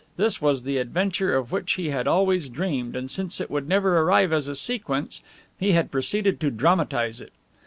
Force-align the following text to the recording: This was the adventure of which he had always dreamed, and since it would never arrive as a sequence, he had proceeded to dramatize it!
This 0.17 0.41
was 0.41 0.63
the 0.63 0.77
adventure 0.79 1.35
of 1.37 1.51
which 1.51 1.73
he 1.73 1.91
had 1.91 2.07
always 2.07 2.49
dreamed, 2.49 2.95
and 2.95 3.11
since 3.11 3.39
it 3.39 3.51
would 3.51 3.69
never 3.69 3.99
arrive 3.99 4.33
as 4.33 4.47
a 4.47 4.55
sequence, 4.55 5.21
he 5.59 5.73
had 5.73 5.91
proceeded 5.91 6.39
to 6.39 6.49
dramatize 6.49 7.21
it! 7.21 7.31